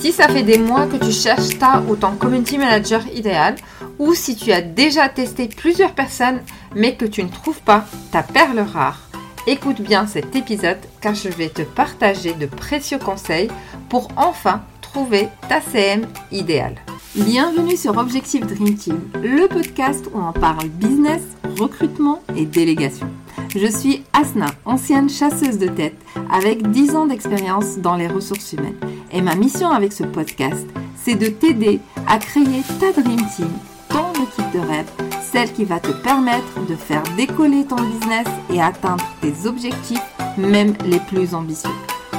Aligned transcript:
Si 0.00 0.12
ça 0.12 0.28
fait 0.28 0.42
des 0.42 0.56
mois 0.56 0.86
que 0.86 0.96
tu 0.96 1.12
cherches 1.12 1.58
ta 1.58 1.82
ou 1.86 1.94
ton 1.94 2.12
community 2.12 2.56
manager 2.56 3.02
idéal, 3.14 3.56
ou 3.98 4.14
si 4.14 4.34
tu 4.34 4.50
as 4.50 4.62
déjà 4.62 5.10
testé 5.10 5.46
plusieurs 5.46 5.92
personnes 5.92 6.40
mais 6.74 6.94
que 6.94 7.04
tu 7.04 7.22
ne 7.22 7.28
trouves 7.28 7.60
pas 7.60 7.84
ta 8.10 8.22
perle 8.22 8.60
rare, 8.60 9.10
écoute 9.46 9.82
bien 9.82 10.06
cet 10.06 10.34
épisode 10.34 10.78
car 11.02 11.14
je 11.14 11.28
vais 11.28 11.50
te 11.50 11.60
partager 11.60 12.32
de 12.32 12.46
précieux 12.46 12.98
conseils 12.98 13.50
pour 13.90 14.08
enfin 14.16 14.62
trouver 14.80 15.28
ta 15.50 15.60
CM 15.60 16.06
idéale. 16.32 16.76
Bienvenue 17.14 17.76
sur 17.76 17.98
Objectif 17.98 18.46
Dream 18.46 18.76
Team, 18.76 19.00
le 19.22 19.48
podcast 19.48 20.06
où 20.14 20.18
on 20.18 20.32
parle 20.32 20.68
business, 20.68 21.20
recrutement 21.58 22.22
et 22.34 22.46
délégation. 22.46 23.10
Je 23.54 23.66
suis 23.66 24.04
Asna, 24.12 24.46
ancienne 24.64 25.10
chasseuse 25.10 25.58
de 25.58 25.66
tête 25.66 25.96
avec 26.32 26.70
10 26.70 26.94
ans 26.94 27.06
d'expérience 27.06 27.78
dans 27.78 27.96
les 27.96 28.06
ressources 28.06 28.52
humaines. 28.52 28.78
Et 29.12 29.22
ma 29.22 29.34
mission 29.34 29.70
avec 29.70 29.92
ce 29.92 30.04
podcast, 30.04 30.66
c'est 30.96 31.16
de 31.16 31.26
t'aider 31.26 31.80
à 32.06 32.18
créer 32.18 32.62
ta 32.78 32.92
Dream 32.92 33.20
Team, 33.34 33.50
ton 33.88 34.12
équipe 34.12 34.52
de 34.54 34.60
rêve, 34.60 34.90
celle 35.20 35.52
qui 35.52 35.64
va 35.64 35.80
te 35.80 35.90
permettre 35.90 36.64
de 36.68 36.76
faire 36.76 37.02
décoller 37.16 37.64
ton 37.64 37.76
business 37.76 38.26
et 38.52 38.60
atteindre 38.60 39.04
tes 39.20 39.48
objectifs, 39.48 40.02
même 40.38 40.74
les 40.86 41.00
plus 41.00 41.34
ambitieux. 41.34 41.70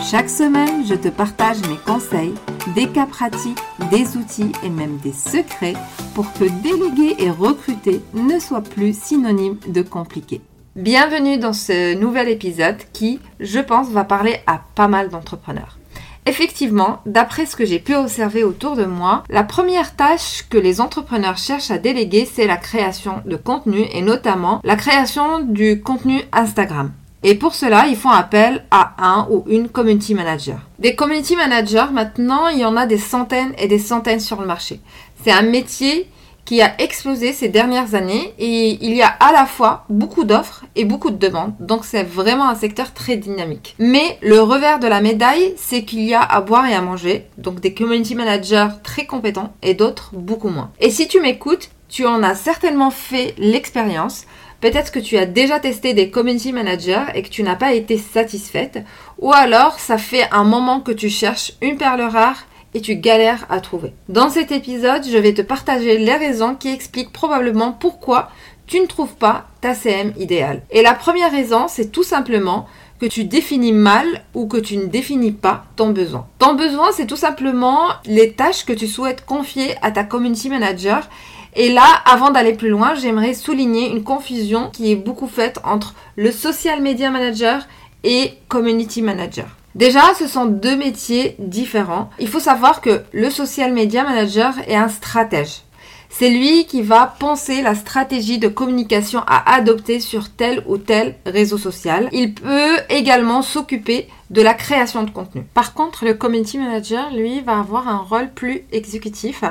Chaque 0.03 0.30
semaine, 0.30 0.85
je 0.85 0.95
te 0.95 1.07
partage 1.07 1.61
mes 1.69 1.77
conseils, 1.85 2.33
des 2.75 2.88
cas 2.88 3.05
pratiques, 3.05 3.61
des 3.89 4.17
outils 4.17 4.52
et 4.63 4.69
même 4.69 4.97
des 4.97 5.13
secrets 5.13 5.75
pour 6.13 6.31
que 6.33 6.45
déléguer 6.61 7.16
et 7.19 7.30
recruter 7.30 8.02
ne 8.13 8.39
soit 8.39 8.61
plus 8.63 8.99
synonyme 8.99 9.58
de 9.67 9.81
compliqué. 9.81 10.41
Bienvenue 10.75 11.38
dans 11.38 11.53
ce 11.53 11.95
nouvel 11.95 12.30
épisode 12.30 12.77
qui, 12.91 13.19
je 13.39 13.59
pense, 13.59 13.89
va 13.89 14.03
parler 14.03 14.38
à 14.47 14.61
pas 14.75 14.88
mal 14.88 15.09
d'entrepreneurs. 15.09 15.80
Effectivement, 16.27 17.02
d'après 17.05 17.45
ce 17.48 17.55
que 17.55 17.66
j'ai 17.66 17.80
pu 17.80 17.95
observer 17.95 18.43
autour 18.43 18.75
de 18.75 18.85
moi, 18.85 19.23
la 19.30 19.43
première 19.43 19.95
tâche 19.95 20.45
que 20.49 20.57
les 20.57 20.80
entrepreneurs 20.80 21.38
cherchent 21.38 21.72
à 21.72 21.80
déléguer, 21.80 22.30
c'est 22.31 22.45
la 22.45 22.58
création 22.58 23.22
de 23.25 23.36
contenu 23.36 23.86
et 23.91 24.02
notamment 24.02 24.61
la 24.64 24.75
création 24.75 25.39
du 25.39 25.81
contenu 25.81 26.22
Instagram. 26.31 26.92
Et 27.23 27.36
pour 27.36 27.53
cela, 27.53 27.88
ils 27.88 27.95
font 27.95 28.09
appel 28.09 28.66
à 28.72 28.94
un 28.97 29.27
ou 29.30 29.44
une 29.47 29.69
community 29.69 30.16
manager. 30.16 30.58
Des 30.80 30.95
community 30.95 31.36
managers, 31.36 31.92
maintenant, 31.92 32.47
il 32.47 32.59
y 32.59 32.66
en 32.66 32.77
a 32.77 32.86
des 32.86 32.97
centaines 32.97 33.53
et 33.58 33.67
des 33.67 33.80
centaines 33.80 34.19
sur 34.19 34.42
le 34.42 34.47
marché. 34.47 34.80
C'est 35.23 35.31
un 35.31 35.44
métier 35.44 36.09
qui 36.52 36.61
a 36.61 36.81
explosé 36.81 37.31
ces 37.31 37.47
dernières 37.47 37.95
années 37.95 38.33
et 38.38 38.77
il 38.83 38.94
y 38.94 39.02
a 39.02 39.07
à 39.07 39.31
la 39.31 39.45
fois 39.45 39.85
beaucoup 39.88 40.25
d'offres 40.25 40.66
et 40.75 40.83
beaucoup 40.83 41.09
de 41.09 41.16
demandes. 41.16 41.53
Donc 41.61 41.85
c'est 41.85 42.03
vraiment 42.03 42.49
un 42.49 42.55
secteur 42.55 42.93
très 42.93 43.16
dynamique. 43.16 43.73
Mais 43.80 44.17
le 44.21 44.41
revers 44.41 44.80
de 44.80 44.88
la 44.88 44.99
médaille, 44.99 45.53
c'est 45.55 45.85
qu'il 45.85 46.02
y 46.02 46.13
a 46.13 46.19
à 46.19 46.41
boire 46.41 46.67
et 46.67 46.73
à 46.73 46.81
manger. 46.81 47.25
Donc 47.38 47.61
des 47.61 47.73
community 47.73 48.16
managers 48.16 48.67
très 48.83 49.05
compétents 49.05 49.53
et 49.61 49.75
d'autres 49.75 50.09
beaucoup 50.13 50.49
moins. 50.49 50.71
Et 50.81 50.89
si 50.89 51.08
tu 51.08 51.21
m'écoutes, 51.21 51.69
tu 51.88 52.05
en 52.05 52.21
as 52.21 52.35
certainement 52.35 52.91
fait 52.91 53.33
l'expérience. 53.38 54.25
Peut-être 54.59 54.91
que 54.91 54.99
tu 54.99 55.17
as 55.17 55.25
déjà 55.25 55.61
testé 55.61 55.93
des 55.93 56.09
community 56.09 56.52
managers 56.52 57.05
et 57.15 57.23
que 57.23 57.30
tu 57.30 57.43
n'as 57.43 57.55
pas 57.55 57.71
été 57.71 57.97
satisfaite. 57.97 58.83
Ou 59.19 59.31
alors, 59.31 59.80
ça 59.80 59.97
fait 59.97 60.27
un 60.33 60.43
moment 60.43 60.81
que 60.81 60.91
tu 60.91 61.09
cherches 61.09 61.53
une 61.61 61.77
perle 61.77 62.02
rare 62.02 62.43
et 62.73 62.81
tu 62.81 62.95
galères 62.95 63.45
à 63.50 63.59
trouver. 63.59 63.94
Dans 64.09 64.30
cet 64.30 64.52
épisode, 64.52 65.03
je 65.05 65.17
vais 65.17 65.33
te 65.33 65.41
partager 65.41 65.97
les 65.97 66.16
raisons 66.16 66.55
qui 66.55 66.69
expliquent 66.69 67.14
probablement 67.14 67.72
pourquoi 67.72 68.30
tu 68.67 68.80
ne 68.80 68.86
trouves 68.86 69.16
pas 69.16 69.47
ta 69.59 69.73
CM 69.73 70.14
idéale. 70.17 70.61
Et 70.72 70.81
la 70.81 70.94
première 70.94 71.31
raison, 71.31 71.67
c'est 71.67 71.92
tout 71.92 72.03
simplement 72.03 72.67
que 73.02 73.05
tu 73.08 73.25
définis 73.25 73.73
mal 73.73 74.05
ou 74.36 74.47
que 74.47 74.58
tu 74.58 74.77
ne 74.77 74.86
définis 74.86 75.31
pas 75.31 75.66
ton 75.75 75.89
besoin. 75.89 76.27
Ton 76.38 76.53
besoin, 76.53 76.92
c'est 76.94 77.08
tout 77.08 77.16
simplement 77.16 77.88
les 78.05 78.33
tâches 78.33 78.64
que 78.64 78.73
tu 78.73 78.88
souhaites 78.88 79.25
confier 79.25 79.75
à 79.81 79.92
ta 79.92 80.03
community 80.03 80.49
manager. 80.49 81.09
Et 81.55 81.73
là, 81.73 81.83
avant 82.05 82.30
d'aller 82.30 82.53
plus 82.53 82.69
loin, 82.69 82.94
j'aimerais 82.95 83.33
souligner 83.33 83.89
une 83.89 84.03
confusion 84.03 84.69
qui 84.72 84.92
est 84.92 84.95
beaucoup 84.95 85.27
faite 85.27 85.59
entre 85.64 85.95
le 86.15 86.32
social 86.32 86.82
media 86.82 87.09
manager 87.09 87.67
et 88.03 88.33
community 88.48 89.02
manager. 89.02 89.48
Déjà, 89.76 90.14
ce 90.17 90.27
sont 90.27 90.45
deux 90.45 90.76
métiers 90.76 91.36
différents. 91.39 92.09
Il 92.20 92.27
faut 92.27 92.39
savoir 92.39 92.82
que 92.82 93.04
le 93.14 93.30
social 93.30 93.71
media 93.73 94.04
manager 94.04 94.54
est 94.67 94.76
un 94.76 94.89
stratège. 94.89 95.61
C'est 96.09 96.30
lui 96.30 96.65
qui 96.65 96.82
va 96.82 97.15
penser 97.20 97.61
la 97.61 97.73
stratégie 97.73 98.37
de 98.37 98.49
communication 98.49 99.21
à 99.27 99.54
adopter 99.55 100.02
sur 100.02 100.30
tel 100.30 100.61
ou 100.67 100.77
tel 100.77 101.15
réseau 101.26 101.58
social. 101.58 102.09
Il 102.11 102.33
peut 102.33 102.77
également 102.89 103.42
s'occuper 103.42 104.09
de 104.30 104.42
la 104.42 104.54
création 104.54 105.04
de 105.04 105.09
contenu. 105.09 105.43
Par 105.54 105.73
contre, 105.73 106.03
le 106.03 106.14
community 106.14 106.58
manager, 106.58 107.11
lui, 107.14 107.39
va 107.39 107.59
avoir 107.59 107.88
un 107.88 107.99
rôle 107.99 108.30
plus 108.30 108.65
exécutif 108.73 109.45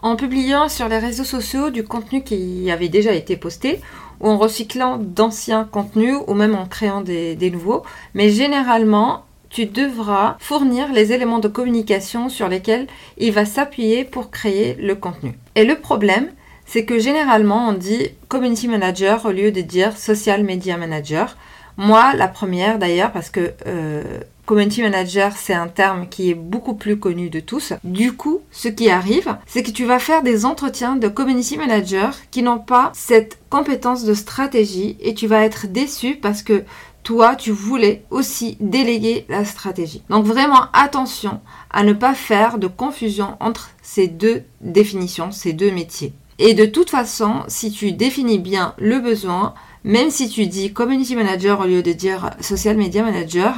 en 0.00 0.16
publiant 0.16 0.70
sur 0.70 0.88
les 0.88 0.98
réseaux 0.98 1.24
sociaux 1.24 1.68
du 1.68 1.84
contenu 1.84 2.22
qui 2.22 2.70
avait 2.70 2.88
déjà 2.88 3.12
été 3.12 3.36
posté 3.36 3.80
ou 4.20 4.30
en 4.30 4.38
recyclant 4.38 4.96
d'anciens 4.96 5.68
contenus 5.70 6.16
ou 6.26 6.32
même 6.32 6.54
en 6.54 6.66
créant 6.66 7.02
des, 7.02 7.36
des 7.36 7.50
nouveaux. 7.50 7.82
Mais 8.14 8.30
généralement, 8.30 9.24
tu 9.50 9.66
devras 9.66 10.36
fournir 10.38 10.92
les 10.92 11.12
éléments 11.12 11.38
de 11.38 11.48
communication 11.48 12.28
sur 12.28 12.48
lesquels 12.48 12.86
il 13.16 13.32
va 13.32 13.44
s'appuyer 13.44 14.04
pour 14.04 14.30
créer 14.30 14.74
le 14.74 14.94
contenu. 14.94 15.38
Et 15.54 15.64
le 15.64 15.76
problème, 15.76 16.28
c'est 16.66 16.84
que 16.84 16.98
généralement 16.98 17.68
on 17.68 17.72
dit 17.72 18.08
community 18.28 18.68
manager 18.68 19.24
au 19.24 19.32
lieu 19.32 19.50
de 19.50 19.62
dire 19.62 19.96
social 19.96 20.44
media 20.44 20.76
manager. 20.76 21.36
Moi, 21.78 22.12
la 22.14 22.28
première 22.28 22.78
d'ailleurs, 22.78 23.12
parce 23.12 23.30
que 23.30 23.52
euh, 23.66 24.02
community 24.48 24.82
manager, 24.82 25.32
c'est 25.36 25.54
un 25.54 25.68
terme 25.68 26.08
qui 26.08 26.30
est 26.30 26.34
beaucoup 26.34 26.74
plus 26.74 26.98
connu 26.98 27.30
de 27.30 27.38
tous. 27.38 27.74
Du 27.84 28.14
coup, 28.14 28.40
ce 28.50 28.68
qui 28.68 28.90
arrive, 28.90 29.36
c'est 29.46 29.62
que 29.62 29.70
tu 29.70 29.84
vas 29.84 29.98
faire 29.98 30.22
des 30.22 30.46
entretiens 30.46 30.96
de 30.96 31.06
community 31.06 31.56
manager 31.58 32.16
qui 32.30 32.42
n'ont 32.42 32.58
pas 32.58 32.90
cette 32.94 33.38
compétence 33.50 34.04
de 34.04 34.14
stratégie 34.14 34.96
et 35.00 35.14
tu 35.14 35.26
vas 35.26 35.44
être 35.44 35.66
déçu 35.66 36.16
parce 36.16 36.42
que 36.42 36.64
toi, 37.08 37.36
tu 37.36 37.52
voulais 37.52 38.04
aussi 38.10 38.58
déléguer 38.60 39.24
la 39.30 39.46
stratégie. 39.46 40.02
Donc 40.10 40.26
vraiment 40.26 40.66
attention 40.74 41.40
à 41.70 41.82
ne 41.82 41.94
pas 41.94 42.12
faire 42.12 42.58
de 42.58 42.66
confusion 42.66 43.38
entre 43.40 43.70
ces 43.80 44.08
deux 44.08 44.42
définitions, 44.60 45.32
ces 45.32 45.54
deux 45.54 45.70
métiers. 45.70 46.12
Et 46.38 46.52
de 46.52 46.66
toute 46.66 46.90
façon, 46.90 47.44
si 47.48 47.70
tu 47.70 47.92
définis 47.92 48.38
bien 48.38 48.74
le 48.76 48.98
besoin, 48.98 49.54
même 49.84 50.10
si 50.10 50.28
tu 50.28 50.48
dis 50.48 50.74
community 50.74 51.16
manager 51.16 51.60
au 51.60 51.64
lieu 51.64 51.82
de 51.82 51.92
dire 51.92 52.28
social 52.42 52.76
media 52.76 53.02
manager, 53.02 53.54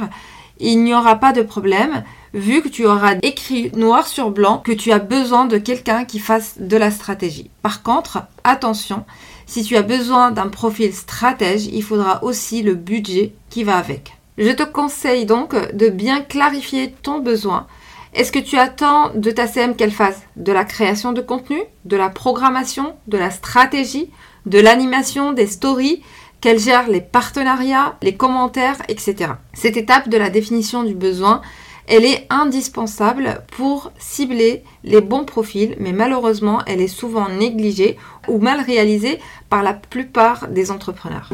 il 0.61 0.83
n'y 0.83 0.93
aura 0.93 1.15
pas 1.15 1.33
de 1.33 1.41
problème 1.41 2.03
vu 2.33 2.61
que 2.61 2.69
tu 2.69 2.85
auras 2.85 3.15
écrit 3.21 3.71
noir 3.75 4.07
sur 4.07 4.31
blanc 4.31 4.59
que 4.59 4.71
tu 4.71 4.91
as 4.91 4.99
besoin 4.99 5.45
de 5.45 5.57
quelqu'un 5.57 6.05
qui 6.05 6.19
fasse 6.19 6.55
de 6.59 6.77
la 6.77 6.91
stratégie. 6.91 7.49
Par 7.61 7.83
contre, 7.83 8.23
attention, 8.43 9.03
si 9.45 9.63
tu 9.63 9.75
as 9.75 9.81
besoin 9.81 10.31
d'un 10.31 10.47
profil 10.47 10.93
stratège, 10.93 11.65
il 11.65 11.83
faudra 11.83 12.23
aussi 12.23 12.61
le 12.61 12.75
budget 12.75 13.33
qui 13.49 13.63
va 13.63 13.77
avec. 13.77 14.15
Je 14.37 14.51
te 14.51 14.63
conseille 14.63 15.25
donc 15.25 15.55
de 15.73 15.89
bien 15.89 16.21
clarifier 16.21 16.95
ton 17.03 17.19
besoin. 17.19 17.67
Est-ce 18.13 18.31
que 18.31 18.39
tu 18.39 18.57
attends 18.57 19.11
de 19.13 19.31
ta 19.31 19.47
CM 19.47 19.75
qu'elle 19.75 19.91
fasse 19.91 20.21
de 20.35 20.51
la 20.51 20.65
création 20.65 21.11
de 21.11 21.21
contenu, 21.21 21.61
de 21.85 21.97
la 21.97 22.09
programmation, 22.09 22.93
de 23.07 23.17
la 23.17 23.29
stratégie, 23.29 24.09
de 24.45 24.59
l'animation, 24.59 25.33
des 25.33 25.47
stories, 25.47 26.01
qu'elle 26.41 26.59
gère 26.59 26.89
les 26.89 27.01
partenariats, 27.01 27.95
les 28.01 28.15
commentaires, 28.15 28.81
etc. 28.89 29.33
Cette 29.53 29.77
étape 29.77 30.09
de 30.09 30.17
la 30.17 30.29
définition 30.29 30.83
du 30.83 30.95
besoin, 30.95 31.41
elle 31.87 32.05
est 32.05 32.25
indispensable 32.29 33.43
pour 33.55 33.91
cibler 33.97 34.63
les 34.83 35.01
bons 35.01 35.25
profils, 35.25 35.75
mais 35.79 35.93
malheureusement, 35.93 36.61
elle 36.65 36.81
est 36.81 36.87
souvent 36.87 37.29
négligée 37.29 37.97
ou 38.27 38.39
mal 38.39 38.59
réalisée 38.61 39.19
par 39.49 39.61
la 39.61 39.73
plupart 39.73 40.47
des 40.47 40.71
entrepreneurs. 40.71 41.29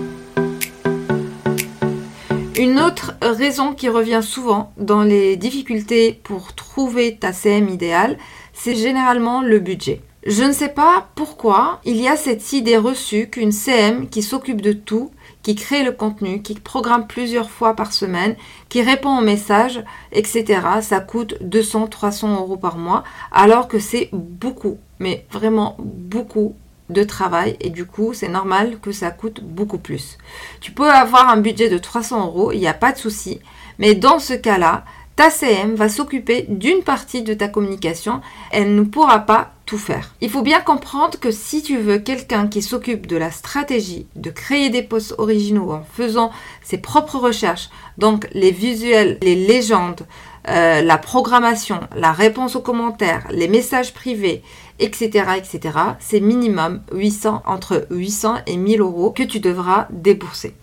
Une 2.58 2.80
autre 2.80 3.14
raison 3.22 3.74
qui 3.74 3.88
revient 3.88 4.22
souvent 4.24 4.74
dans 4.78 5.04
les 5.04 5.38
difficultés 5.38 6.20
pour 6.24 6.54
trouver 6.54 7.16
ta 7.16 7.32
CM 7.32 7.70
idéale, 7.70 8.18
c'est 8.52 8.74
généralement 8.74 9.42
le 9.44 9.60
budget. 9.60 10.02
Je 10.28 10.44
ne 10.44 10.52
sais 10.52 10.68
pas 10.68 11.08
pourquoi 11.16 11.80
il 11.86 11.96
y 11.96 12.10
a 12.10 12.18
cette 12.18 12.52
idée 12.52 12.76
reçue 12.76 13.30
qu'une 13.30 13.54
CM 13.54 14.10
qui 14.10 14.22
s'occupe 14.22 14.60
de 14.60 14.74
tout 14.74 15.10
qui 15.42 15.56
crée 15.56 15.86
le 15.86 15.94
contenu, 15.94 16.42
qui 16.42 16.54
programme 16.56 17.08
plusieurs 17.08 17.50
fois 17.50 17.78
par 17.78 17.94
semaine, 17.94 18.36
qui 18.68 18.82
répond 18.82 19.18
aux 19.18 19.22
messages, 19.22 19.82
etc. 20.12 20.60
Ça 20.82 21.00
coûte 21.00 21.36
200, 21.40 21.88
300 21.88 22.42
euros 22.42 22.58
par 22.58 22.78
mois, 22.78 23.06
alors 23.32 23.70
que 23.70 23.80
c'est 23.80 24.10
beaucoup, 24.12 24.80
mais 25.00 25.26
vraiment 25.32 25.78
beaucoup 25.80 26.56
de 26.90 27.04
travail 27.04 27.56
et 27.62 27.70
du 27.70 27.86
coup 27.86 28.14
c'est 28.14 28.28
normal 28.28 28.80
que 28.82 28.92
ça 28.92 29.12
coûte 29.12 29.42
beaucoup 29.42 29.78
plus. 29.78 30.18
Tu 30.60 30.74
peux 30.74 30.92
avoir 30.92 31.30
un 31.30 31.38
budget 31.38 31.70
de 31.70 31.78
300 31.78 32.26
euros, 32.26 32.52
il 32.52 32.60
n'y 32.60 32.68
a 32.68 32.74
pas 32.74 32.92
de 32.92 32.98
souci, 32.98 33.40
mais 33.80 33.96
dans 33.96 34.20
ce 34.20 34.34
cas-là, 34.34 34.84
ta 35.16 35.30
CM 35.30 35.76
va 35.76 35.88
s'occuper 35.88 36.46
d'une 36.50 36.84
partie 36.84 37.24
de 37.24 37.34
ta 37.34 37.48
communication, 37.48 38.20
elle 38.52 38.76
ne 38.76 38.82
pourra 38.82 39.20
pas 39.20 39.54
faire. 39.76 40.14
Il 40.22 40.30
faut 40.30 40.44
bien 40.44 40.62
comprendre 40.62 41.20
que 41.20 41.32
si 41.32 41.62
tu 41.62 41.78
veux 41.78 41.98
quelqu'un 41.98 42.48
qui 42.48 42.62
s'occupe 42.62 43.08
de 43.08 43.18
la 43.18 43.32
stratégie, 43.32 44.08
de 44.16 44.30
créer 44.30 44.70
des 44.70 44.84
posts 44.84 45.16
originaux 45.18 45.72
en 45.72 45.84
faisant 45.84 46.32
ses 46.64 46.78
propres 46.78 47.18
recherches, 47.18 47.70
donc 47.98 48.30
les 48.32 48.52
visuels, 48.52 49.18
les 49.22 49.36
légendes, 49.36 50.08
euh, 50.48 50.82
la 50.82 50.98
programmation, 50.98 51.82
la 51.96 52.14
réponse 52.14 52.56
aux 52.56 52.62
commentaires, 52.62 53.28
les 53.32 53.50
messages 53.50 53.94
privés, 53.94 54.44
etc., 54.80 55.26
etc., 55.38 55.78
c'est 56.00 56.22
minimum 56.22 56.82
800, 56.94 57.42
entre 57.46 57.88
800 57.90 58.36
et 58.46 58.56
1000 58.56 58.80
euros 58.80 59.12
que 59.12 59.24
tu 59.24 59.42
devras 59.42 59.88
débourser. 59.90 60.56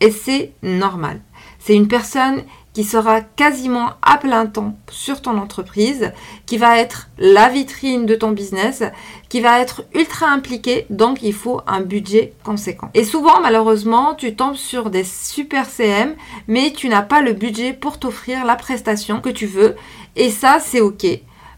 Et 0.00 0.10
c'est 0.10 0.52
normal. 0.62 1.20
C'est 1.60 1.74
une 1.74 1.88
personne 1.88 2.42
qui 2.78 2.84
sera 2.84 3.22
quasiment 3.22 3.90
à 4.02 4.18
plein 4.18 4.46
temps 4.46 4.76
sur 4.88 5.20
ton 5.20 5.36
entreprise, 5.36 6.12
qui 6.46 6.58
va 6.58 6.78
être 6.78 7.08
la 7.18 7.48
vitrine 7.48 8.06
de 8.06 8.14
ton 8.14 8.30
business, 8.30 8.84
qui 9.28 9.40
va 9.40 9.58
être 9.58 9.82
ultra 9.96 10.28
impliqué, 10.28 10.86
donc 10.88 11.24
il 11.24 11.32
faut 11.32 11.60
un 11.66 11.80
budget 11.80 12.34
conséquent. 12.44 12.88
Et 12.94 13.02
souvent, 13.02 13.40
malheureusement, 13.40 14.14
tu 14.14 14.36
tombes 14.36 14.54
sur 14.54 14.90
des 14.90 15.02
super 15.02 15.66
CM, 15.66 16.14
mais 16.46 16.70
tu 16.70 16.88
n'as 16.88 17.02
pas 17.02 17.20
le 17.20 17.32
budget 17.32 17.72
pour 17.72 17.98
t'offrir 17.98 18.44
la 18.44 18.54
prestation 18.54 19.20
que 19.20 19.28
tu 19.28 19.46
veux, 19.46 19.74
et 20.14 20.30
ça, 20.30 20.60
c'est 20.60 20.80
ok. 20.80 21.04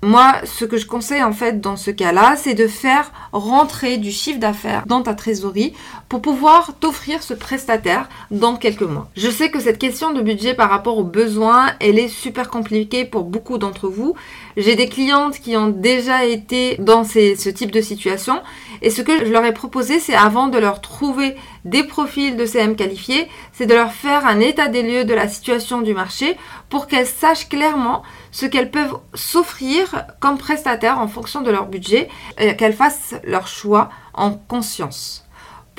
Moi, 0.03 0.33
ce 0.45 0.65
que 0.65 0.79
je 0.79 0.87
conseille 0.87 1.23
en 1.23 1.33
fait 1.33 1.61
dans 1.61 1.77
ce 1.77 1.91
cas-là, 1.91 2.35
c'est 2.37 2.55
de 2.55 2.67
faire 2.67 3.13
rentrer 3.33 3.99
du 3.99 4.11
chiffre 4.11 4.41
d'affaires 4.41 4.85
dans 4.87 5.03
ta 5.03 5.13
trésorerie 5.13 5.75
pour 6.11 6.21
pouvoir 6.21 6.75
t'offrir 6.81 7.23
ce 7.23 7.35
prestataire 7.35 8.09
dans 8.33 8.57
quelques 8.57 8.83
mois. 8.83 9.09
Je 9.17 9.31
sais 9.31 9.49
que 9.49 9.61
cette 9.61 9.79
question 9.79 10.13
de 10.13 10.21
budget 10.21 10.55
par 10.55 10.69
rapport 10.69 10.99
aux 10.99 11.05
besoins, 11.05 11.69
elle 11.79 12.01
est 12.01 12.09
super 12.09 12.51
compliquée 12.51 13.05
pour 13.05 13.23
beaucoup 13.23 13.59
d'entre 13.59 13.87
vous. 13.87 14.17
J'ai 14.57 14.75
des 14.75 14.89
clientes 14.89 15.39
qui 15.39 15.57
ont 15.57 15.69
déjà 15.69 16.25
été 16.25 16.75
dans 16.81 17.05
ce 17.05 17.49
type 17.51 17.71
de 17.71 17.81
situation 17.81 18.43
et 18.83 18.91
ce 18.91 19.03
que 19.03 19.25
je 19.25 19.31
leur 19.31 19.45
ai 19.45 19.55
proposé, 19.55 20.01
c'est 20.01 20.17
avant 20.17 20.49
de 20.49 20.59
leur 20.59 20.81
trouver 20.81 21.37
des 21.65 21.85
profils 21.85 22.37
de 22.37 22.45
CM 22.45 22.75
qualifiés, 22.75 23.29
c'est 23.53 23.67
de 23.67 23.75
leur 23.75 23.93
faire 23.93 24.27
un 24.27 24.41
état 24.41 24.67
des 24.67 24.83
lieux 24.83 25.05
de 25.05 25.15
la 25.15 25.29
situation 25.29 25.81
du 25.81 25.95
marché 25.95 26.37
pour 26.71 26.89
qu'elles 26.89 27.07
sachent 27.07 27.49
clairement 27.49 28.03
ce 28.33 28.47
qu'elles 28.47 28.73
peuvent 28.73 28.99
s'offrir 29.15 30.07
comme 30.19 30.39
prestataire 30.39 30.99
en 30.99 31.07
fonction 31.07 31.41
de 31.41 31.53
leur 31.53 31.67
budget 31.67 32.09
et 32.37 32.57
qu'elles 32.57 32.73
fassent 32.73 33.15
leur 33.23 33.47
choix 33.47 33.91
en 34.13 34.33
conscience. 34.33 35.25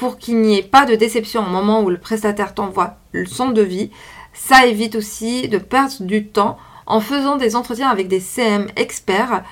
Pour 0.02 0.18
qu'il 0.18 0.42
n'y 0.42 0.58
ait 0.58 0.64
pas 0.64 0.88
de 0.88 0.96
déception 0.96 1.46
au 1.46 1.50
moment 1.50 1.84
où 1.84 1.92
le 1.92 2.00
prestataire 2.00 2.56
t'envoie 2.56 2.96
son 3.28 3.52
devis, 3.52 3.92
ça 4.34 4.66
évite 4.66 4.96
aussi 4.96 5.48
de 5.48 5.60
perdre 5.60 5.94
du 6.00 6.26
temps 6.26 6.58
en 6.88 7.02
faisant 7.02 7.38
des 7.38 7.56
entretiens 7.56 7.88
avec 7.88 8.08
des 8.08 8.20
CM 8.20 8.66
experts 8.76 9.44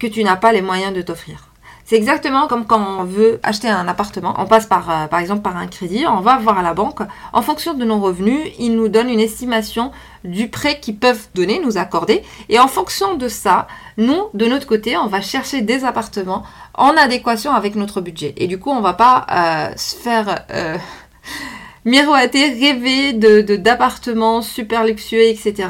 que 0.00 0.08
tu 0.08 0.24
n'as 0.24 0.34
pas 0.34 0.52
les 0.52 0.60
moyens 0.60 0.92
de 0.92 1.02
t'offrir. 1.02 1.51
C'est 1.92 1.98
exactement 1.98 2.46
comme 2.48 2.64
quand 2.64 3.00
on 3.00 3.04
veut 3.04 3.38
acheter 3.42 3.68
un 3.68 3.86
appartement. 3.86 4.34
On 4.38 4.46
passe 4.46 4.64
par, 4.64 4.88
euh, 4.88 5.06
par 5.08 5.20
exemple 5.20 5.42
par 5.42 5.58
un 5.58 5.66
crédit, 5.66 6.06
on 6.08 6.20
va 6.20 6.38
voir 6.38 6.56
à 6.56 6.62
la 6.62 6.72
banque. 6.72 7.00
En 7.34 7.42
fonction 7.42 7.74
de 7.74 7.84
nos 7.84 8.00
revenus, 8.00 8.50
ils 8.58 8.74
nous 8.74 8.88
donnent 8.88 9.10
une 9.10 9.20
estimation 9.20 9.92
du 10.24 10.48
prêt 10.48 10.80
qu'ils 10.80 10.96
peuvent 10.96 11.28
donner, 11.34 11.60
nous 11.62 11.76
accorder. 11.76 12.22
Et 12.48 12.58
en 12.58 12.66
fonction 12.66 13.12
de 13.16 13.28
ça, 13.28 13.66
nous, 13.98 14.28
de 14.32 14.46
notre 14.46 14.66
côté, 14.66 14.96
on 14.96 15.06
va 15.06 15.20
chercher 15.20 15.60
des 15.60 15.84
appartements 15.84 16.44
en 16.72 16.96
adéquation 16.96 17.52
avec 17.52 17.74
notre 17.74 18.00
budget. 18.00 18.32
Et 18.38 18.46
du 18.46 18.58
coup, 18.58 18.70
on 18.70 18.80
va 18.80 18.94
pas 18.94 19.26
euh, 19.30 19.76
se 19.76 19.94
faire... 19.94 20.46
Euh, 20.50 20.78
miroiter, 21.84 22.50
rêver 22.50 23.12
de, 23.12 23.56
d'appartements 23.56 24.42
super 24.42 24.84
luxueux, 24.84 25.22
etc., 25.22 25.68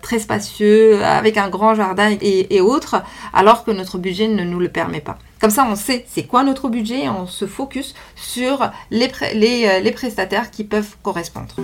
très 0.00 0.18
spacieux, 0.18 1.04
avec 1.04 1.36
un 1.36 1.48
grand 1.48 1.74
jardin 1.74 2.16
et, 2.20 2.60
autres, 2.60 3.02
alors 3.32 3.64
que 3.64 3.70
notre 3.70 3.98
budget 3.98 4.28
ne 4.28 4.44
nous 4.44 4.58
le 4.58 4.68
permet 4.68 5.00
pas. 5.00 5.18
Comme 5.40 5.50
ça, 5.50 5.66
on 5.68 5.76
sait 5.76 6.04
c'est 6.08 6.24
quoi 6.24 6.44
notre 6.44 6.68
budget 6.68 7.04
et 7.04 7.08
on 7.08 7.26
se 7.26 7.46
focus 7.46 7.94
sur 8.14 8.70
les, 8.90 9.10
euh, 9.22 9.80
les, 9.80 9.90
prestataires 9.90 10.50
qui 10.50 10.62
peuvent 10.62 10.96
correspondre. 11.02 11.56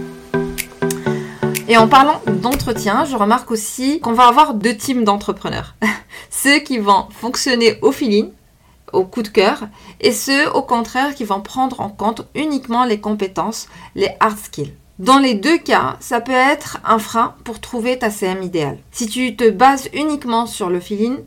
Et 1.68 1.76
en 1.76 1.86
parlant 1.86 2.20
d'entretien, 2.26 3.04
je 3.04 3.14
remarque 3.14 3.50
aussi 3.50 4.00
qu'on 4.00 4.14
va 4.14 4.26
avoir 4.26 4.54
deux 4.54 4.76
types 4.76 5.04
d'entrepreneurs. 5.04 5.76
ceux 6.30 6.58
qui 6.58 6.78
vont 6.78 7.06
fonctionner 7.10 7.78
au 7.82 7.92
feeling, 7.92 8.30
au 8.92 9.04
coup 9.04 9.22
de 9.22 9.28
cœur, 9.28 9.68
et 10.00 10.12
ceux 10.12 10.50
au 10.52 10.62
contraire 10.62 11.14
qui 11.14 11.24
vont 11.24 11.40
prendre 11.40 11.80
en 11.80 11.88
compte 11.88 12.26
uniquement 12.34 12.84
les 12.84 13.00
compétences, 13.00 13.68
les 13.94 14.10
hard 14.20 14.38
skills. 14.38 14.74
Dans 14.98 15.18
les 15.18 15.34
deux 15.34 15.58
cas, 15.58 15.96
ça 16.00 16.20
peut 16.20 16.32
être 16.32 16.78
un 16.84 16.98
frein 16.98 17.34
pour 17.44 17.60
trouver 17.60 17.98
ta 17.98 18.10
CM 18.10 18.42
idéale. 18.42 18.78
Si 18.90 19.06
tu 19.06 19.36
te 19.36 19.48
bases 19.48 19.88
uniquement 19.92 20.46
sur 20.46 20.70
le 20.70 20.80
feeling, 20.80 21.18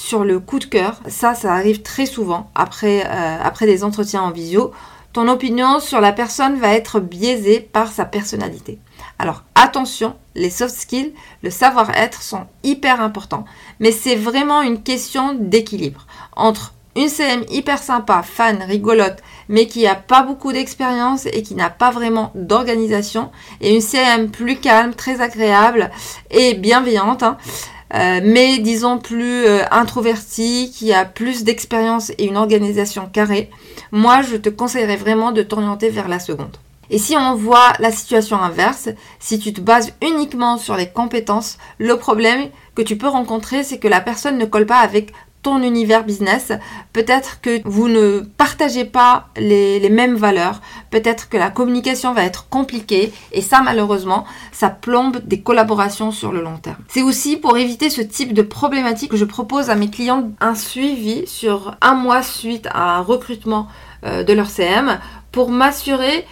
sur 0.00 0.24
le 0.24 0.40
coup 0.40 0.58
de 0.58 0.64
cœur. 0.64 1.00
Ça, 1.08 1.34
ça 1.34 1.54
arrive 1.54 1.82
très 1.82 2.06
souvent 2.06 2.50
après, 2.54 3.04
euh, 3.06 3.38
après 3.42 3.66
des 3.66 3.84
entretiens 3.84 4.22
en 4.22 4.30
visio. 4.30 4.72
Ton 5.12 5.28
opinion 5.28 5.80
sur 5.80 6.00
la 6.00 6.12
personne 6.12 6.58
va 6.58 6.72
être 6.72 7.00
biaisée 7.00 7.60
par 7.60 7.92
sa 7.92 8.04
personnalité. 8.04 8.78
Alors 9.18 9.42
attention, 9.54 10.16
les 10.34 10.50
soft 10.50 10.74
skills, 10.74 11.12
le 11.42 11.50
savoir-être 11.50 12.22
sont 12.22 12.46
hyper 12.62 13.00
importants, 13.00 13.44
mais 13.80 13.92
c'est 13.92 14.14
vraiment 14.14 14.62
une 14.62 14.82
question 14.82 15.34
d'équilibre 15.34 16.06
entre 16.36 16.72
une 16.96 17.08
CM 17.08 17.44
hyper 17.50 17.78
sympa, 17.78 18.22
fan, 18.22 18.62
rigolote, 18.62 19.18
mais 19.48 19.66
qui 19.66 19.84
n'a 19.84 19.94
pas 19.94 20.22
beaucoup 20.22 20.52
d'expérience 20.52 21.26
et 21.26 21.42
qui 21.42 21.54
n'a 21.54 21.70
pas 21.70 21.90
vraiment 21.90 22.32
d'organisation, 22.34 23.30
et 23.60 23.74
une 23.74 23.80
CM 23.80 24.30
plus 24.30 24.56
calme, 24.56 24.94
très 24.94 25.20
agréable 25.20 25.90
et 26.30 26.54
bienveillante. 26.54 27.22
Hein. 27.22 27.36
Euh, 27.92 28.20
mais 28.22 28.58
disons 28.58 28.98
plus 28.98 29.44
euh, 29.46 29.62
introverti, 29.72 30.70
qui 30.72 30.92
a 30.92 31.04
plus 31.04 31.42
d'expérience 31.42 32.10
et 32.18 32.26
une 32.26 32.36
organisation 32.36 33.08
carrée, 33.12 33.50
moi 33.90 34.22
je 34.22 34.36
te 34.36 34.48
conseillerais 34.48 34.96
vraiment 34.96 35.32
de 35.32 35.42
t'orienter 35.42 35.90
vers 35.90 36.06
la 36.08 36.20
seconde. 36.20 36.56
Et 36.90 36.98
si 36.98 37.16
on 37.16 37.34
voit 37.36 37.72
la 37.78 37.92
situation 37.92 38.36
inverse, 38.36 38.88
si 39.20 39.38
tu 39.38 39.52
te 39.52 39.60
bases 39.60 39.92
uniquement 40.02 40.58
sur 40.58 40.76
les 40.76 40.88
compétences, 40.88 41.56
le 41.78 41.96
problème 41.96 42.48
que 42.74 42.82
tu 42.82 42.96
peux 42.96 43.08
rencontrer, 43.08 43.62
c'est 43.62 43.78
que 43.78 43.88
la 43.88 44.00
personne 44.00 44.38
ne 44.38 44.44
colle 44.44 44.66
pas 44.66 44.78
avec 44.78 45.12
ton 45.42 45.62
univers 45.62 46.04
business. 46.04 46.52
Peut-être 46.92 47.40
que 47.40 47.60
vous 47.64 47.88
ne 47.88 48.20
partagez 48.20 48.84
pas 48.84 49.28
les, 49.36 49.88
mêmes 49.90 50.16
valeurs. 50.16 50.60
Peut-être 50.90 51.28
que 51.28 51.36
la 51.36 51.50
communication 51.50 52.12
va 52.12 52.24
être 52.24 52.48
compliquée. 52.48 53.12
Et 53.32 53.42
ça, 53.42 53.62
malheureusement, 53.62 54.24
ça 54.52 54.68
plombe 54.68 55.20
des 55.24 55.40
collaborations 55.40 56.10
sur 56.12 56.32
le 56.32 56.42
long 56.42 56.56
terme. 56.58 56.76
C'est 56.88 57.02
aussi 57.02 57.36
pour 57.36 57.56
éviter 57.56 57.90
ce 57.90 58.02
type 58.02 58.34
de 58.34 58.42
problématique 58.42 59.10
que 59.10 59.16
je 59.16 59.24
propose 59.24 59.70
à 59.70 59.74
mes 59.74 59.90
clients 59.90 60.30
un 60.40 60.54
suivi 60.54 61.26
sur 61.26 61.76
un 61.80 61.94
mois 61.94 62.22
suite 62.22 62.68
à 62.72 62.96
un 62.96 63.00
recrutement 63.00 63.68
euh, 64.04 64.22
de 64.22 64.32
leur 64.32 64.48
CM 64.48 64.98
pour 65.32 65.50
m'assurer 65.50 66.24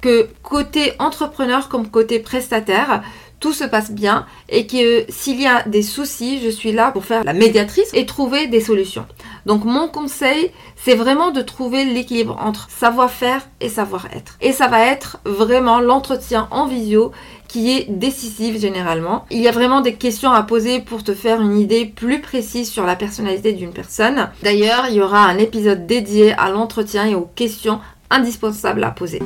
que 0.00 0.28
côté 0.42 0.92
entrepreneur 0.98 1.68
comme 1.68 1.88
côté 1.88 2.20
prestataire, 2.20 3.02
tout 3.40 3.52
se 3.52 3.64
passe 3.64 3.90
bien 3.90 4.26
et 4.48 4.66
que 4.66 5.04
s'il 5.08 5.40
y 5.40 5.46
a 5.46 5.62
des 5.62 5.82
soucis, 5.82 6.40
je 6.42 6.48
suis 6.48 6.72
là 6.72 6.90
pour 6.90 7.04
faire 7.04 7.24
la 7.24 7.32
médiatrice 7.32 7.90
et 7.92 8.06
trouver 8.06 8.46
des 8.46 8.60
solutions. 8.60 9.06
Donc 9.44 9.64
mon 9.64 9.88
conseil, 9.88 10.50
c'est 10.76 10.94
vraiment 10.94 11.30
de 11.30 11.40
trouver 11.40 11.84
l'équilibre 11.84 12.36
entre 12.40 12.68
savoir-faire 12.70 13.46
et 13.60 13.68
savoir-être. 13.68 14.36
Et 14.40 14.52
ça 14.52 14.68
va 14.68 14.86
être 14.86 15.18
vraiment 15.24 15.80
l'entretien 15.80 16.48
en 16.50 16.66
visio 16.66 17.12
qui 17.46 17.70
est 17.76 17.86
décisif 17.88 18.58
généralement. 18.58 19.24
Il 19.30 19.40
y 19.40 19.48
a 19.48 19.52
vraiment 19.52 19.80
des 19.80 19.94
questions 19.94 20.32
à 20.32 20.42
poser 20.42 20.80
pour 20.80 21.04
te 21.04 21.14
faire 21.14 21.40
une 21.40 21.58
idée 21.58 21.86
plus 21.86 22.20
précise 22.20 22.70
sur 22.70 22.84
la 22.84 22.96
personnalité 22.96 23.52
d'une 23.52 23.72
personne. 23.72 24.30
D'ailleurs, 24.42 24.86
il 24.88 24.96
y 24.96 25.00
aura 25.00 25.24
un 25.24 25.38
épisode 25.38 25.86
dédié 25.86 26.32
à 26.32 26.50
l'entretien 26.50 27.06
et 27.06 27.14
aux 27.14 27.28
questions 27.34 27.80
indispensables 28.10 28.82
à 28.82 28.90
poser. 28.90 29.22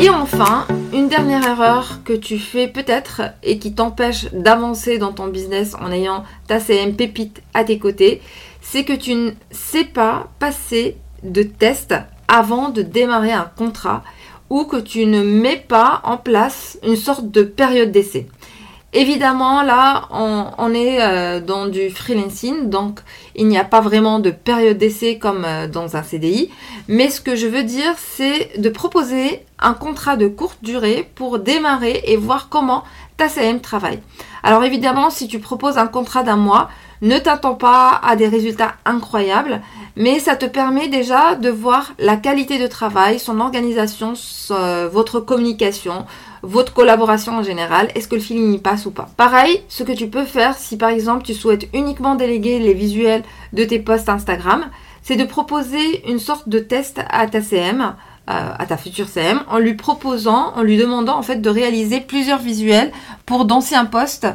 Et 0.00 0.08
enfin, 0.08 0.66
une 0.92 1.08
dernière 1.08 1.46
erreur 1.46 2.00
que 2.04 2.12
tu 2.12 2.38
fais 2.38 2.66
peut-être 2.66 3.22
et 3.42 3.58
qui 3.58 3.74
t'empêche 3.74 4.26
d'avancer 4.32 4.98
dans 4.98 5.12
ton 5.12 5.28
business 5.28 5.74
en 5.80 5.92
ayant 5.92 6.24
ta 6.48 6.58
CM 6.58 6.96
pépite 6.96 7.42
à 7.54 7.64
tes 7.64 7.78
côtés, 7.78 8.20
c'est 8.60 8.84
que 8.84 8.92
tu 8.92 9.14
ne 9.14 9.30
sais 9.50 9.84
pas 9.84 10.28
passer 10.38 10.96
de 11.22 11.42
test 11.42 11.94
avant 12.28 12.70
de 12.70 12.82
démarrer 12.82 13.32
un 13.32 13.50
contrat 13.56 14.02
ou 14.48 14.64
que 14.64 14.78
tu 14.78 15.06
ne 15.06 15.22
mets 15.22 15.64
pas 15.68 16.00
en 16.04 16.16
place 16.16 16.78
une 16.84 16.96
sorte 16.96 17.30
de 17.30 17.42
période 17.42 17.92
d'essai. 17.92 18.26
Évidemment, 18.92 19.62
là, 19.62 20.08
on, 20.10 20.74
est 20.74 21.00
euh, 21.00 21.40
dans 21.40 21.68
du 21.68 21.90
freelancing, 21.90 22.70
donc 22.70 22.98
il 23.36 23.46
n'y 23.46 23.56
a 23.56 23.64
pas 23.64 23.80
vraiment 23.80 24.18
de 24.18 24.30
période 24.30 24.78
d'essai 24.78 25.16
comme 25.16 25.44
euh, 25.44 25.68
dans 25.68 25.96
un 25.96 26.02
CDI. 26.02 26.50
Mais 26.88 27.08
ce 27.08 27.20
que 27.20 27.36
je 27.36 27.46
veux 27.46 27.62
dire, 27.62 27.94
c'est 27.96 28.60
de 28.60 28.68
proposer 28.68 29.44
un 29.60 29.74
contrat 29.74 30.16
de 30.16 30.26
courte 30.26 30.58
durée 30.62 31.08
pour 31.14 31.38
démarrer 31.38 32.02
et 32.06 32.16
voir 32.16 32.48
comment 32.48 32.82
ta 33.16 33.28
CM 33.28 33.60
travaille. 33.60 34.00
Alors 34.42 34.64
évidemment, 34.64 35.10
si 35.10 35.28
tu 35.28 35.38
proposes 35.38 35.78
un 35.78 35.86
contrat 35.86 36.24
d'un 36.24 36.36
mois, 36.36 36.68
ne 37.02 37.18
t'attends 37.18 37.54
pas 37.54 38.00
à 38.02 38.16
des 38.16 38.28
résultats 38.28 38.74
incroyables, 38.84 39.62
mais 39.96 40.20
ça 40.20 40.36
te 40.36 40.46
permet 40.46 40.88
déjà 40.88 41.34
de 41.34 41.48
voir 41.48 41.92
la 41.98 42.16
qualité 42.16 42.58
de 42.58 42.66
travail, 42.66 43.18
son 43.18 43.40
organisation, 43.40 44.12
votre 44.92 45.20
communication, 45.20 46.04
votre 46.42 46.72
collaboration 46.72 47.38
en 47.38 47.42
général, 47.42 47.88
est-ce 47.94 48.08
que 48.08 48.14
le 48.14 48.20
feeling 48.20 48.54
y 48.54 48.58
passe 48.58 48.86
ou 48.86 48.90
pas. 48.90 49.08
Pareil, 49.16 49.62
ce 49.68 49.82
que 49.82 49.92
tu 49.92 50.08
peux 50.08 50.24
faire 50.24 50.56
si 50.56 50.76
par 50.76 50.90
exemple 50.90 51.24
tu 51.24 51.34
souhaites 51.34 51.68
uniquement 51.74 52.14
déléguer 52.14 52.58
les 52.58 52.74
visuels 52.74 53.22
de 53.52 53.64
tes 53.64 53.78
posts 53.78 54.08
Instagram, 54.08 54.64
c'est 55.02 55.16
de 55.16 55.24
proposer 55.24 56.08
une 56.08 56.18
sorte 56.18 56.48
de 56.48 56.58
test 56.58 57.00
à 57.10 57.26
ta 57.26 57.42
CM, 57.42 57.94
euh, 58.28 58.52
à 58.58 58.66
ta 58.66 58.76
future 58.76 59.08
CM, 59.08 59.42
en 59.48 59.58
lui 59.58 59.74
proposant, 59.74 60.52
en 60.54 60.62
lui 60.62 60.76
demandant 60.76 61.18
en 61.18 61.22
fait 61.22 61.40
de 61.40 61.50
réaliser 61.50 62.00
plusieurs 62.00 62.38
visuels 62.38 62.92
pour 63.26 63.44
d'anciens 63.44 63.86
posts 63.86 64.26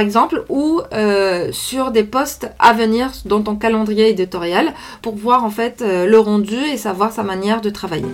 exemple, 0.00 0.44
ou 0.48 0.80
euh, 0.92 1.50
sur 1.52 1.90
des 1.90 2.04
postes 2.04 2.50
à 2.58 2.72
venir 2.72 3.10
dans 3.24 3.42
ton 3.42 3.56
calendrier 3.56 4.08
éditorial 4.08 4.72
pour 5.02 5.16
voir 5.16 5.44
en 5.44 5.50
fait 5.50 5.82
euh, 5.82 6.06
le 6.06 6.18
rendu 6.18 6.56
et 6.56 6.76
savoir 6.76 7.12
sa 7.12 7.22
manière 7.22 7.60
de 7.60 7.70
travailler. 7.70 8.06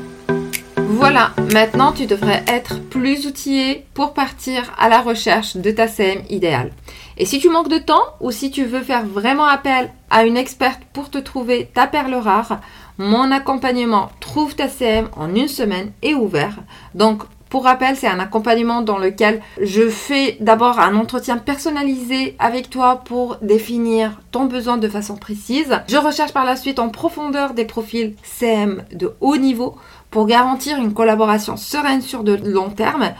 Voilà, 0.90 1.32
maintenant 1.52 1.92
tu 1.92 2.06
devrais 2.06 2.42
être 2.48 2.80
plus 2.80 3.26
outillé 3.26 3.84
pour 3.94 4.14
partir 4.14 4.72
à 4.78 4.88
la 4.88 5.00
recherche 5.00 5.56
de 5.56 5.70
ta 5.70 5.86
CM 5.86 6.22
idéale. 6.30 6.72
Et 7.18 7.26
si 7.26 7.38
tu 7.38 7.50
manques 7.50 7.68
de 7.68 7.78
temps 7.78 8.02
ou 8.20 8.30
si 8.30 8.50
tu 8.50 8.64
veux 8.64 8.80
faire 8.80 9.04
vraiment 9.04 9.44
appel 9.44 9.90
à 10.08 10.24
une 10.24 10.36
experte 10.36 10.80
pour 10.92 11.10
te 11.10 11.18
trouver 11.18 11.70
ta 11.74 11.86
perle 11.86 12.14
rare, 12.14 12.60
mon 12.96 13.30
accompagnement 13.30 14.10
Trouve 14.18 14.56
ta 14.56 14.68
CM 14.68 15.08
en 15.16 15.34
une 15.34 15.46
semaine 15.46 15.92
est 16.02 16.14
ouvert. 16.14 16.56
Donc 16.94 17.22
pour 17.50 17.64
rappel, 17.64 17.96
c'est 17.96 18.06
un 18.06 18.20
accompagnement 18.20 18.82
dans 18.82 18.98
lequel 18.98 19.40
je 19.60 19.88
fais 19.88 20.36
d'abord 20.40 20.78
un 20.78 20.94
entretien 20.94 21.38
personnalisé 21.38 22.36
avec 22.38 22.68
toi 22.68 23.02
pour 23.04 23.36
définir 23.40 24.20
ton 24.32 24.44
besoin 24.44 24.76
de 24.76 24.88
façon 24.88 25.16
précise. 25.16 25.80
Je 25.88 25.96
recherche 25.96 26.32
par 26.32 26.44
la 26.44 26.56
suite 26.56 26.78
en 26.78 26.90
profondeur 26.90 27.54
des 27.54 27.64
profils 27.64 28.14
CM 28.22 28.84
de 28.92 29.14
haut 29.20 29.38
niveau 29.38 29.76
pour 30.10 30.26
garantir 30.26 30.76
une 30.76 30.92
collaboration 30.92 31.56
sereine 31.56 32.02
sur 32.02 32.22
de 32.22 32.34
long 32.34 32.68
terme. 32.68 33.12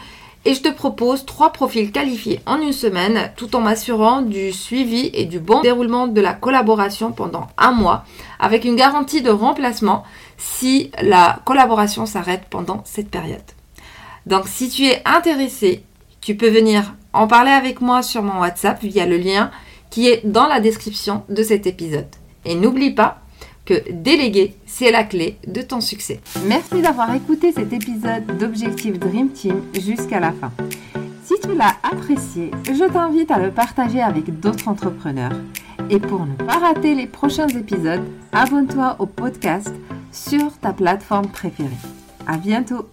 Et 0.45 0.55
je 0.55 0.63
te 0.63 0.69
propose 0.69 1.27
trois 1.27 1.53
profils 1.53 1.91
qualifiés 1.91 2.41
en 2.47 2.61
une 2.61 2.73
semaine 2.73 3.33
tout 3.37 3.57
en 3.57 3.61
m'assurant 3.61 4.23
du 4.23 4.53
suivi 4.53 5.11
et 5.13 5.25
du 5.25 5.41
bon 5.41 5.61
déroulement 5.63 6.07
de 6.07 6.21
la 6.21 6.33
collaboration 6.33 7.13
pendant 7.13 7.49
un 7.59 7.73
mois 7.73 8.05
avec 8.39 8.65
une 8.65 8.77
garantie 8.77 9.21
de 9.21 9.31
remplacement 9.31 10.05
si 10.37 10.91
la 11.03 11.41
collaboration 11.45 12.07
s'arrête 12.07 12.45
pendant 12.49 12.83
cette 12.85 13.11
période. 13.11 13.58
Donc 14.29 14.47
si 14.47 14.69
tu 14.69 14.85
es 14.85 15.01
intéressé, 15.07 15.83
tu 16.21 16.37
peux 16.37 16.51
venir 16.51 16.95
en 17.15 17.27
parler 17.27 17.51
avec 17.51 17.81
moi 17.81 18.03
sur 18.03 18.23
mon 18.23 18.41
WhatsApp 18.41 18.83
via 18.83 19.07
le 19.07 19.17
lien 19.17 19.51
qui 19.89 20.07
est 20.07 20.27
dans 20.27 20.47
la 20.47 20.61
description 20.61 21.23
de 21.31 21.43
cet 21.43 21.67
épisode. 21.67 22.09
Et 22.45 22.55
n'oublie 22.55 22.91
pas 22.91 23.23
que 23.65 23.91
déléguer, 23.91 24.55
c'est 24.67 24.91
la 24.91 25.05
clé 25.05 25.39
de 25.47 25.63
ton 25.63 25.81
succès. 25.81 26.21
Merci 26.45 26.83
d'avoir 26.83 27.15
écouté 27.15 27.53
cet 27.53 27.73
épisode 27.73 28.27
d'Objectif 28.39 28.99
Dream 28.99 29.31
Team 29.31 29.63
jusqu'à 29.73 30.21
la 30.21 30.33
fin. 30.33 30.53
Si 31.25 31.35
tu 31.41 31.55
l'as 31.55 31.77
apprécié, 31.83 32.51
je 32.67 32.85
t'invite 32.85 33.31
à 33.31 33.39
le 33.39 33.51
partager 33.51 34.03
avec 34.03 34.41
d'autres 34.41 34.69
entrepreneurs. 34.69 35.37
Et 35.89 36.01
pour 36.01 36.27
ne 36.27 36.35
pas 36.35 36.59
rater 36.59 36.95
les 36.95 37.07
prochains 37.07 37.49
épisodes, 37.49 38.05
abonne-toi 38.33 38.97
au 38.99 39.07
podcast 39.07 39.73
sur 40.13 40.53
ta 40.59 40.75
plateforme 40.75 41.29
préférée. 41.29 41.71
À 42.27 42.37
bientôt! 42.37 42.89